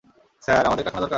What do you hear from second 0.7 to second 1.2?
কারখানা দরকার।